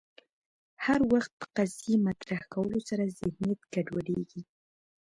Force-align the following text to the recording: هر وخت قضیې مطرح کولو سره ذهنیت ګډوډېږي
هر 0.85 0.99
وخت 1.11 1.33
قضیې 1.55 1.95
مطرح 2.07 2.41
کولو 2.53 2.79
سره 2.89 3.13
ذهنیت 3.19 3.61
ګډوډېږي 3.73 4.41